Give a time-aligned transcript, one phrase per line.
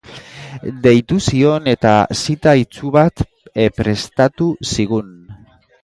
[0.85, 1.91] Deitu zion, eta
[2.23, 3.25] zita itsu bat
[3.81, 5.15] prestatu zigun.